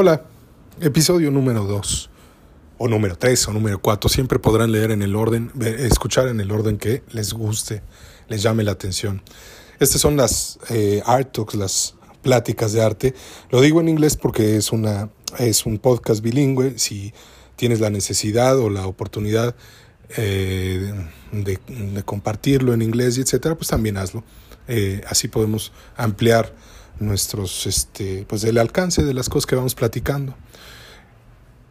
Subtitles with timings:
[0.00, 0.22] Hola,
[0.80, 2.10] episodio número 2,
[2.78, 4.08] o número 3, o número 4.
[4.08, 7.82] Siempre podrán leer en el orden, escuchar en el orden que les guste,
[8.28, 9.22] les llame la atención.
[9.80, 13.14] Estas son las eh, Art Talks, las pláticas de arte.
[13.50, 16.78] Lo digo en inglés porque es, una, es un podcast bilingüe.
[16.78, 17.12] Si
[17.56, 19.56] tienes la necesidad o la oportunidad
[20.16, 20.94] eh,
[21.32, 21.58] de,
[22.04, 24.22] compartirlo en inglés y etcétera, pues también hazlo.
[24.68, 26.54] Eh, así podemos ampliar
[27.00, 30.34] nuestros, este, pues el alcance de las cosas que vamos platicando.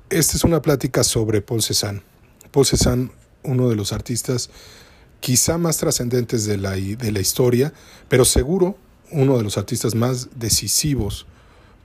[0.09, 2.02] Esta es una plática sobre Paul Cézanne.
[2.52, 3.12] Paul Cézanne,
[3.44, 4.50] uno de los artistas
[5.20, 7.73] quizá más trascendentes de la, de la historia,
[8.08, 8.77] pero seguro
[9.12, 11.26] uno de los artistas más decisivos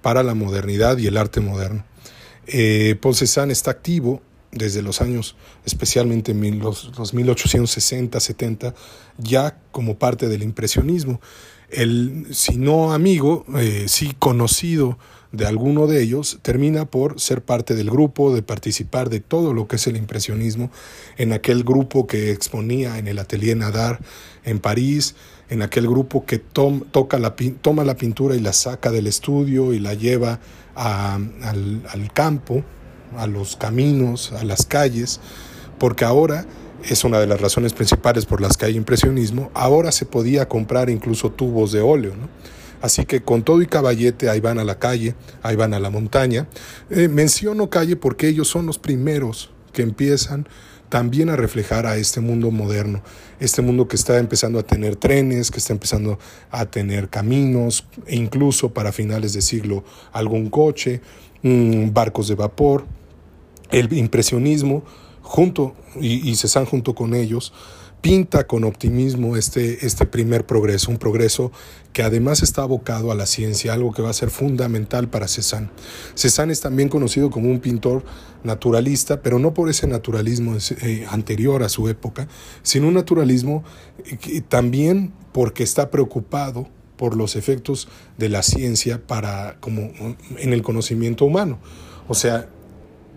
[0.02, 1.84] para la modernidad y el arte moderno.
[2.46, 4.20] Eh, Paul Cézanne está activo
[4.52, 5.34] desde los años,
[5.64, 8.74] especialmente los, los 1860-70,
[9.18, 11.20] ya como parte del impresionismo.
[11.70, 14.98] El, si no amigo, eh, sí conocido
[15.32, 19.66] de alguno de ellos, termina por ser parte del grupo, de participar de todo lo
[19.66, 20.70] que es el impresionismo,
[21.16, 24.00] en aquel grupo que exponía en el Atelier Nadar
[24.44, 25.14] en París,
[25.48, 29.78] en aquel grupo que toca la, toma la pintura y la saca del estudio y
[29.78, 30.40] la lleva
[30.74, 32.62] al campo,
[33.16, 35.20] a los caminos, a las calles,
[35.78, 36.46] porque ahora
[36.84, 40.90] es una de las razones principales por las que hay impresionismo, ahora se podía comprar
[40.90, 42.14] incluso tubos de óleo.
[42.80, 45.88] Así que con todo y caballete ahí van a la calle, ahí van a la
[45.88, 46.48] montaña.
[46.90, 50.48] Eh, menciono calle porque ellos son los primeros que empiezan
[50.88, 53.02] también a reflejar a este mundo moderno,
[53.40, 56.18] este mundo que está empezando a tener trenes, que está empezando
[56.50, 61.00] a tener caminos, incluso para finales de siglo algún coche,
[61.42, 62.84] mm, barcos de vapor,
[63.72, 64.84] el impresionismo
[65.22, 67.52] junto, y, y Cézanne junto con ellos,
[68.02, 71.52] pinta con optimismo este, este primer progreso, un progreso
[71.92, 75.70] que además está abocado a la ciencia, algo que va a ser fundamental para Cézanne.
[76.14, 78.04] Cézanne es también conocido como un pintor
[78.42, 82.26] naturalista, pero no por ese naturalismo eh, anterior a su época,
[82.62, 83.62] sino un naturalismo
[84.48, 87.88] también porque está preocupado por los efectos
[88.18, 89.92] de la ciencia para, como,
[90.38, 91.58] en el conocimiento humano.
[92.08, 92.48] O sea,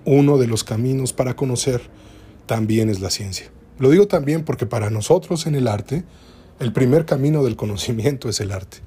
[0.06, 1.82] uno de los caminos para conocer
[2.46, 3.52] también es la ciencia.
[3.80, 6.04] Lo digo también porque para nosotros en el arte,
[6.60, 8.78] el primer camino del conocimiento es el arte.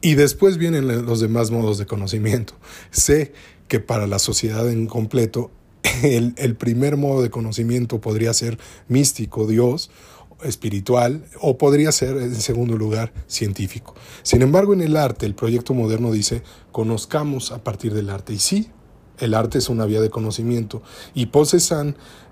[0.00, 2.54] Y después vienen los demás modos de conocimiento.
[2.90, 3.32] Sé
[3.68, 5.50] que para la sociedad en completo,
[6.02, 8.58] el, primer modo de conocimiento podría ser
[8.88, 9.90] místico, Dios,
[10.42, 13.94] espiritual, o podría ser, en segundo lugar, científico.
[14.22, 18.34] Sin embargo, en el arte, el proyecto moderno dice, conozcamos a partir del arte.
[18.34, 18.70] Y sí,
[19.18, 20.82] el arte es una vía de conocimiento
[21.14, 21.46] y Paul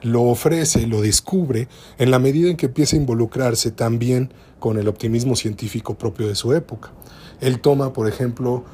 [0.03, 4.89] lo ofrece, lo descubre en la medida en que empieza a involucrarse también con el
[4.89, 6.93] optimismo científico propio de su época.
[7.41, 8.65] Él toma, por ejemplo,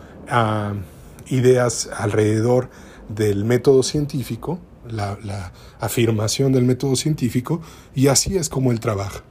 [1.29, 2.71] ideas alrededor
[3.09, 4.59] del método científico,
[4.89, 7.61] la, la afirmación del método científico,
[7.95, 9.23] y así es como él trabaja.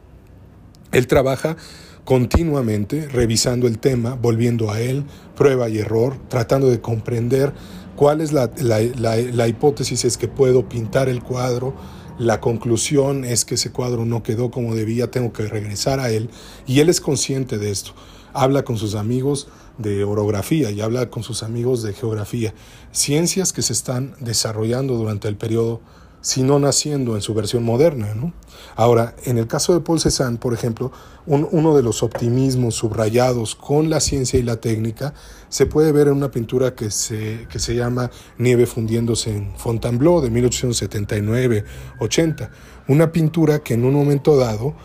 [0.92, 1.58] Él trabaja
[2.06, 5.04] continuamente revisando el tema, volviendo a él,
[5.36, 7.54] prueba y error, tratando de comprender
[7.98, 10.06] ¿Cuál es la, hipótesis?
[10.06, 11.74] Es que puedo pintar el cuadro,
[12.20, 16.30] la conclusión es que ese cuadro no quedó como debía, tengo que regresar a él.
[16.68, 17.94] Y él es consciente de esto.
[18.34, 19.48] Habla con sus amigos
[19.80, 22.54] de orografía y habla con sus amigos de geografía.
[22.92, 25.82] Ciencias que se están desarrollando durante el periodo
[26.22, 28.14] sino naciendo en su versión moderna.
[28.14, 28.34] ¿no?
[28.76, 30.92] Ahora, en el caso de Paul Cézanne, por ejemplo,
[31.26, 35.14] uno de los optimismos subrayados con la ciencia y la técnica
[35.50, 40.22] se puede ver en una pintura que se, que se llama Nieve fundiéndose en Fontainebleau
[40.22, 42.50] de 1879-80.
[42.88, 44.76] Una pintura que en un momento dado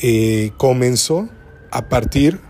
[0.00, 1.28] eh, comenzó
[1.70, 2.40] a partir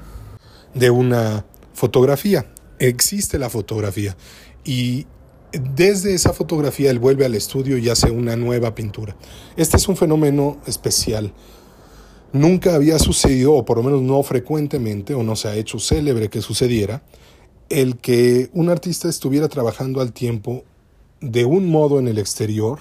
[0.75, 2.47] de una fotografía.
[2.79, 4.17] Existe la fotografía
[4.65, 5.07] y
[5.53, 9.17] desde esa fotografía él vuelve al estudio y hace una nueva pintura.
[9.57, 11.33] Este es un fenómeno especial.
[12.33, 16.31] Nunca había sucedido, o por lo menos no frecuentemente, o no se ha hecho célebre
[16.31, 17.03] que sucediera,
[17.69, 20.65] el que un artista estuviera trabajando al tiempo
[21.21, 22.81] de un modo en el exterior,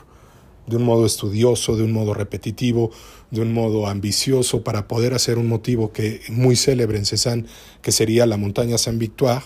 [0.67, 2.91] de un modo estudioso, de un modo repetitivo,
[3.29, 7.45] de un modo ambicioso para poder hacer un motivo que muy célebre en Cézanne,
[7.81, 9.43] que sería la montaña Saint-Victoire,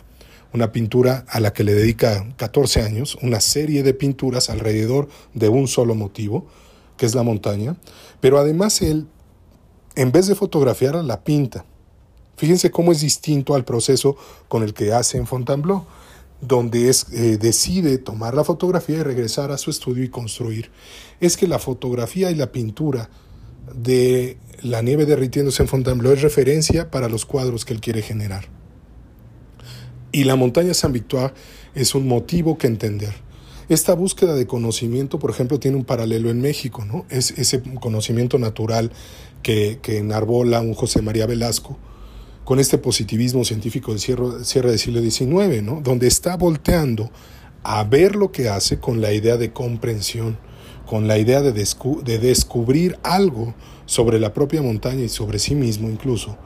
[0.53, 5.49] una pintura a la que le dedica 14 años, una serie de pinturas alrededor de
[5.49, 6.47] un solo motivo,
[6.97, 7.75] que es la montaña,
[8.21, 9.07] pero además él,
[9.95, 11.65] en vez de fotografiarla, la pinta.
[12.37, 15.85] Fíjense cómo es distinto al proceso con el que hace en Fontainebleau,
[16.41, 20.69] donde es, eh, decide tomar la fotografía y regresar a su estudio y construir.
[21.19, 23.09] Es que la fotografía y la pintura
[23.73, 28.47] de la nieve derritiéndose en Fontainebleau es referencia para los cuadros que él quiere generar.
[30.11, 31.33] Y la montaña Saint Victoire
[31.73, 33.13] es un motivo que entender.
[33.67, 37.05] Esta búsqueda de conocimiento, por ejemplo, tiene un paralelo en México, ¿no?
[37.09, 38.91] Es ese conocimiento natural
[39.41, 41.77] que, que enarbola un José María Velasco
[42.45, 45.81] con este positivismo científico del cierre, cierre del siglo XIX, ¿no?
[45.81, 47.09] Donde está volteando
[47.63, 50.37] a ver lo que hace con la idea de comprensión,
[50.85, 53.55] con la idea de, de descubrir algo
[53.87, 56.37] sobre la propia montaña y sobre sí mismo incluso,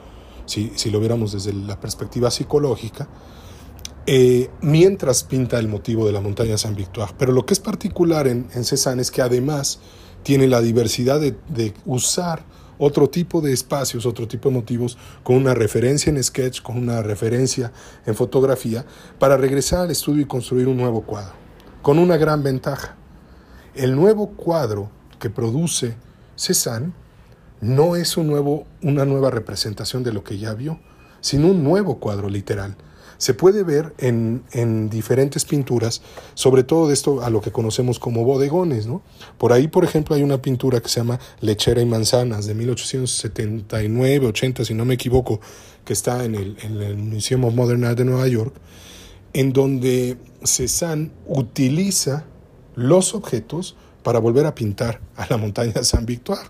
[0.46, 3.06] si, si lo viéramos desde la perspectiva psicológica,
[4.06, 7.12] eh, mientras pinta el motivo de la montaña San Victoire.
[7.18, 9.80] Pero lo que es particular en, en Cézanne es que además
[10.22, 12.44] tiene la diversidad de, de, usar
[12.78, 17.02] otro tipo de espacios, otro tipo de motivos, con una referencia en sketch, con una
[17.02, 17.72] referencia
[18.06, 18.86] en fotografía,
[19.18, 21.34] para regresar al estudio y construir un nuevo cuadro,
[21.82, 22.96] con una gran ventaja.
[23.74, 25.94] El nuevo cuadro que produce
[26.36, 26.92] Cézanne
[27.60, 30.80] no es un nuevo, una nueva representación de lo que ya vio,
[31.20, 32.76] sino un nuevo cuadro literal
[33.20, 36.00] se puede ver en, en, diferentes pinturas,
[36.32, 38.86] sobre todo de esto a lo que conocemos como bodegones.
[38.86, 39.02] ¿no?
[39.36, 44.64] Por ahí, por ejemplo, hay una pintura que se llama Lechera y Manzanas de 1879-80,
[44.64, 45.38] si no me equivoco,
[45.84, 48.54] que está en el, el Museum of Modern Art de Nueva York,
[49.34, 52.24] en donde Cézanne utiliza
[52.74, 56.48] los objetos para volver a pintar a la montaña San Victoire.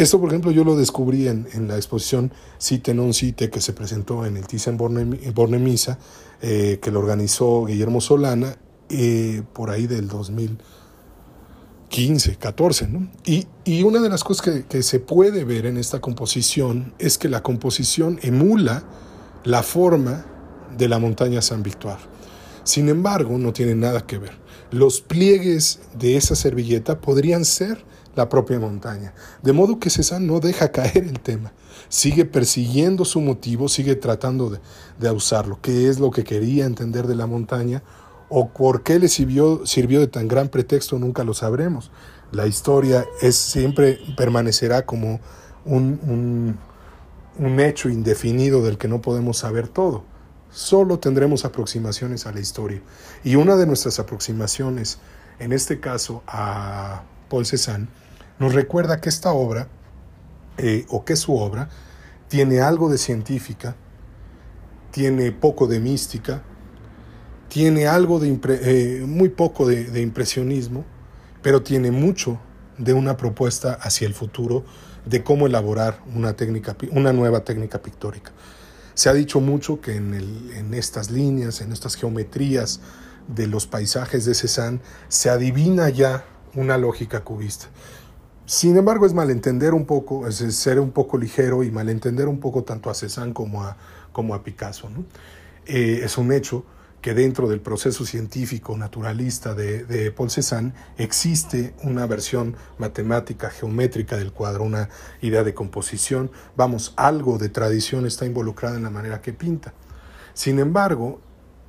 [0.00, 3.74] Esto, por ejemplo, yo lo descubrí en, en la exposición Cite non Cite que se
[3.74, 5.98] presentó en el Thyssen-Bornemisza,
[6.40, 8.56] eh, que lo organizó Guillermo Solana
[8.88, 12.88] eh, por ahí del 2015, 14.
[12.88, 13.10] ¿no?
[13.26, 17.18] Y, y, una de las cosas que, que se puede ver en esta composición es
[17.18, 18.84] que la composición emula
[19.44, 20.24] la forma
[20.78, 22.00] de la montaña San Victoire.
[22.64, 24.32] Sin embargo, no tiene nada que ver.
[24.70, 27.84] Los pliegues de esa servilleta podrían ser
[28.16, 29.14] la propia montaña.
[29.42, 31.52] De modo que Cézanne no deja caer el tema,
[31.88, 34.60] sigue persiguiendo su motivo, sigue tratando de,
[34.98, 35.58] de.
[35.62, 37.82] ¿Qué es lo que quería entender de la montaña?
[38.28, 40.98] ¿O por qué le sirvió, sirvió de tan gran pretexto?
[40.98, 41.90] Nunca lo sabremos.
[42.30, 45.20] La historia es, siempre permanecerá como
[45.64, 46.58] un, un,
[47.38, 50.04] un hecho indefinido del que no podemos saber todo.
[50.52, 52.82] Solo tendremos aproximaciones a la historia.
[53.24, 54.98] Y una de nuestras aproximaciones,
[55.40, 57.88] en este caso a Paul Cézanne,
[58.38, 59.68] nos recuerda que esta obra,
[60.58, 61.70] eh, o que su obra,
[62.28, 63.76] tiene algo de científica,
[64.90, 66.42] tiene poco de mística,
[67.48, 70.84] tiene algo de eh, muy poco de, impresionismo,
[71.42, 72.38] pero tiene mucho
[72.78, 74.64] de una propuesta hacia el futuro
[75.06, 78.32] de cómo elaborar una, técnica, una nueva técnica pictórica.
[78.94, 82.80] Se ha dicho mucho que en, en estas líneas, en estas geometrías
[83.28, 86.24] de los paisajes de Cézanne, se adivina ya
[86.54, 87.66] una lógica cubista.
[88.50, 92.64] Sin embargo, es malentender un poco, es ser un poco ligero y malentender un poco
[92.64, 93.76] tanto a Cézanne como a,
[94.12, 94.88] como a Picasso.
[95.66, 96.64] Eh, es un hecho
[97.00, 104.16] que dentro del proceso científico naturalista de, de, Paul Cézanne existe una versión matemática, geométrica
[104.16, 104.88] del cuadro, una
[105.22, 109.72] idea de composición, vamos, algo de tradición está involucrada en la manera que pinta.
[110.34, 111.20] Sin embargo,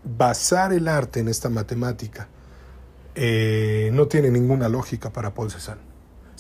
[0.04, 2.28] basar el arte en esta matemática
[3.16, 5.92] eh, no tiene ninguna lógica para Paul Cézanne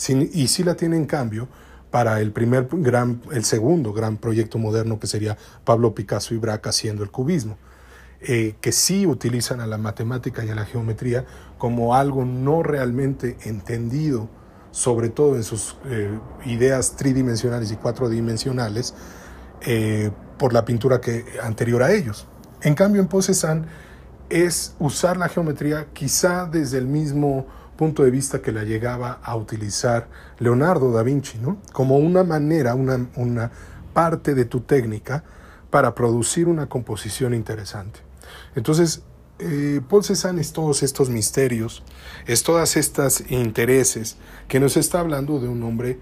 [0.09, 1.47] y sí la tiene en cambio
[1.91, 6.69] para el primer gran, el segundo gran proyecto moderno que sería Pablo Picasso y Braque
[6.69, 7.57] haciendo el cubismo,
[8.21, 11.25] eh, que sí utilizan a la matemática y a la geometría
[11.57, 14.29] como algo no realmente entendido,
[14.71, 18.95] sobre todo en sus eh, ideas tridimensionales y cuatrodimensionales,
[19.61, 22.25] eh, por la pintura que anterior a ellos.
[22.61, 23.67] En cambio, en Posesan
[24.31, 27.45] es usar la geometría quizá desde el mismo
[27.75, 30.07] punto de vista que la llegaba a utilizar
[30.39, 31.57] Leonardo da Vinci, ¿no?
[31.73, 33.51] Como una manera, una, una
[33.93, 35.23] parte de tu técnica
[35.69, 37.99] para producir una composición interesante.
[38.55, 39.03] Entonces,
[39.39, 41.83] eh, Paul Cézanne es todos estos misterios,
[42.27, 45.99] es todas estas intereses que nos está hablando de un hombre,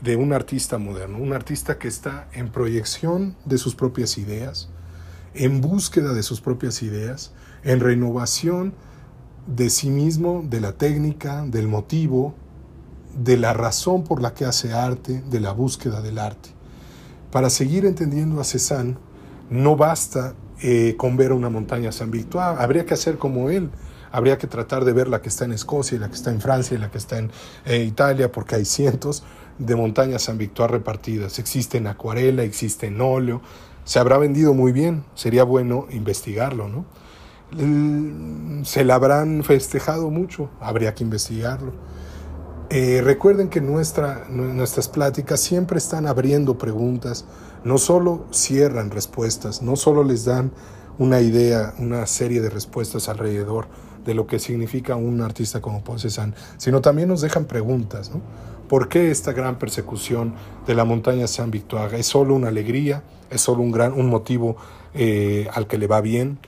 [0.00, 4.70] de un artista moderno, un artista que está en proyección de sus propias ideas,
[5.34, 7.32] en búsqueda de sus propias ideas,
[7.64, 8.74] en renovación
[9.46, 12.34] de sí mismo, de la técnica, del motivo,
[13.16, 16.50] de la razón por la que hace arte, de la búsqueda del arte.
[17.32, 18.96] Para seguir entendiendo a Cézanne,
[19.50, 23.70] no basta eh, con ver una montaña San Victoire, habría que hacer como él,
[24.12, 26.78] habría que tratar de ver la que está en Escocia, la que está en Francia,
[26.78, 27.30] la que está en
[27.64, 29.24] eh, Italia, porque hay cientos
[29.58, 31.38] de montañas San Victoire repartidas.
[31.38, 33.40] Existe en acuarela, existe en óleo,
[33.84, 36.84] se habrá vendido muy bien, sería bueno investigarlo, ¿no?
[38.64, 41.72] Se la habrán festejado mucho, habría que investigarlo.
[42.70, 47.24] Eh, recuerden que nuestra, nuestras pláticas siempre están abriendo preguntas,
[47.64, 50.52] no solo cierran respuestas, no solo les dan
[50.98, 53.68] una idea, una serie de respuestas alrededor
[54.04, 58.10] de lo que significa un artista como Paul Cézanne, sino también nos dejan preguntas.
[58.68, 60.34] ¿Por qué esta gran persecución
[60.66, 61.98] de la montaña Saint Victoire?
[61.98, 63.02] ¿Es solo una alegría?
[63.30, 64.56] ¿Es solo un, gran, un motivo
[64.92, 66.38] eh, al que le va bien?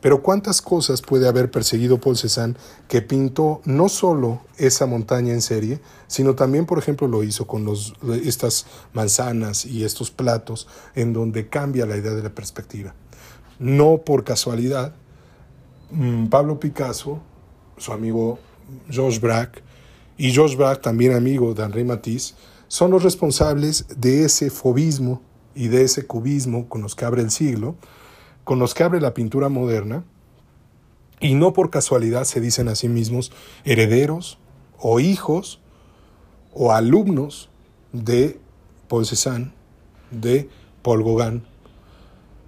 [0.00, 2.54] Pero cuántas cosas puede haber perseguido Paul Cézanne
[2.88, 7.66] que pintó no solo esa montaña en serie, sino también, por ejemplo, lo hizo con
[8.24, 12.94] estas manzanas y estos platos, en donde cambia la idea de la perspectiva.
[13.58, 14.94] No por casualidad,
[15.90, 17.20] mm, Pablo Picasso,
[17.76, 18.38] su amigo
[18.88, 19.62] Georges Braque,
[20.16, 22.34] y Georges Braque, también amigo de Henri Matisse,
[22.68, 25.20] son los responsables de ese fobismo
[25.54, 27.74] y de ese cubismo con los que abre el siglo,
[28.50, 30.02] con los que abre la pintura moderna,
[31.20, 33.30] y no por casualidad se dicen a sí mismos
[33.62, 34.38] herederos
[34.76, 35.60] o hijos
[36.52, 37.48] o alumnos
[37.92, 38.40] de
[38.88, 39.52] Paul Cézanne,
[40.10, 40.48] de
[40.82, 41.44] Paul Gauguin.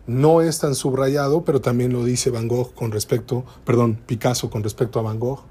[0.08, 4.64] No es tan subrayado, pero también lo dice Van Gogh con respecto, perdón, Picasso con
[4.64, 5.44] respecto a Van Gogh.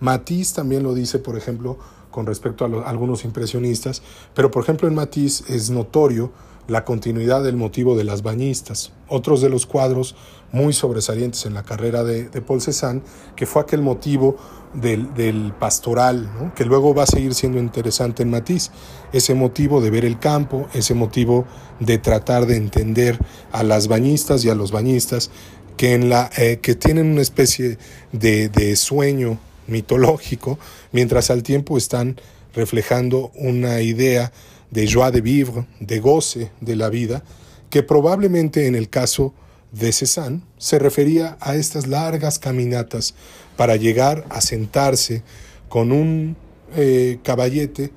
[0.00, 1.78] Matisse también lo dice, por ejemplo,
[2.10, 4.02] con respecto a, algunos impresionistas,
[4.34, 6.32] pero por ejemplo en Matisse es notorio
[6.68, 8.92] la continuidad del motivo de las bañistas.
[9.08, 10.14] Otros de los cuadros
[10.52, 13.02] muy sobresalientes en la carrera de, Paul Cézanne,
[13.36, 14.36] que fue aquel motivo
[14.74, 18.70] del, pastoral, que luego va a seguir siendo interesante en Matisse.
[19.12, 21.46] Ese motivo de ver el campo, ese motivo
[21.80, 23.18] de tratar de entender
[23.50, 25.30] a las bañistas y a los bañistas,
[25.76, 27.78] que, en la, eh, que tienen una especie
[28.12, 30.58] de, de sueño mitológico,
[30.92, 32.20] mientras al tiempo están
[32.54, 34.32] reflejando una idea
[34.72, 37.22] de joie de vivre, de goce de la vida,
[37.70, 39.32] que probablemente en el caso
[39.70, 43.14] de Cézanne se refería a estas largas caminatas
[43.56, 45.22] para llegar a sentarse
[45.68, 46.36] con un
[46.74, 47.92] eh, caballete,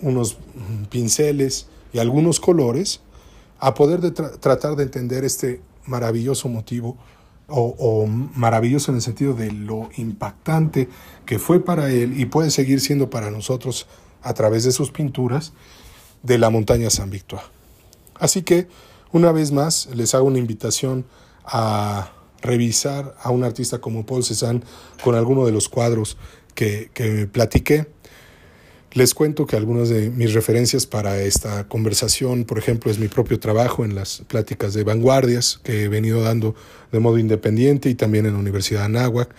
[0.00, 0.38] unos
[0.90, 3.00] pinceles y algunos colores,
[3.60, 6.96] a poder tratar de entender este maravilloso motivo
[7.46, 10.88] o, maravilloso en el sentido de lo impactante
[11.26, 13.86] que fue para él y puede seguir siendo para nosotros
[14.22, 15.52] a través de sus pinturas
[16.24, 17.44] de la montaña San Victoire.
[18.18, 18.66] Así que,
[19.12, 21.04] una vez más, les hago una invitación
[21.44, 22.10] a
[22.42, 24.62] revisar a un artista como Paul Cézanne
[25.02, 26.16] con alguno de los cuadros
[26.54, 27.86] que, que platiqué.
[28.92, 33.40] Les cuento que algunas de mis referencias para esta conversación, por ejemplo, es mi propio
[33.40, 36.54] trabajo en las pláticas de vanguardias que he venido dando
[36.92, 39.34] de modo independiente y también en la Universidad de Anáhuac.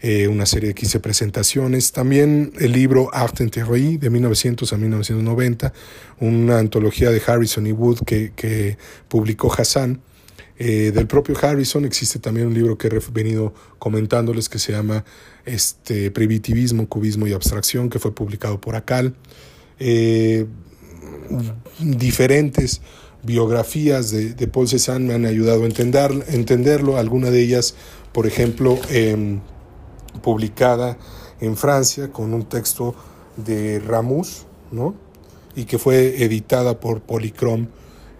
[0.00, 1.90] Eh, una serie de 15 presentaciones.
[1.90, 5.72] También el libro Art en de 1900 a 1990,
[6.20, 8.76] una antología de Harrison y Wood que,
[9.08, 10.00] publicó Hassan.
[10.60, 15.04] Eh, del propio Harrison existe también un libro que he venido comentándoles que se llama
[15.44, 19.14] este, Primitivismo, Cubismo y Abstracción, que fue publicado por Acal.
[19.80, 20.46] Eh,
[21.80, 22.82] diferentes
[23.24, 27.74] biografías de, Paul Cézanne me han ayudado a entender, entenderlo, alguna de ellas,
[28.12, 29.40] por ejemplo, em,
[30.22, 30.98] publicada
[31.40, 32.94] en Francia con un texto
[33.36, 35.08] de Ramus, ¿no?
[35.58, 37.68] y que fue editada por Polychrome.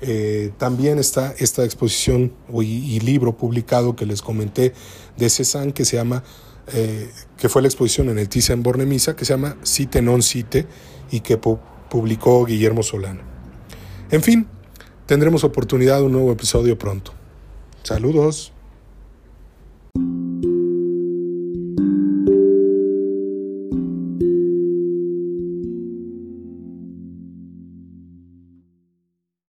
[0.00, 4.73] Eh, también está esta exposición y, libro publicado que les comenté
[5.16, 6.25] de Cézanne que se llama,
[6.73, 10.66] eh, que fue la exposición en el Thyssen Bornemisa, que se llama Cite non Cite
[11.12, 13.21] y que publicó Guillermo Solano.
[14.11, 14.49] En fin,
[15.07, 17.12] tendremos oportunidad de un nuevo episodio pronto.
[17.85, 18.52] Saludos.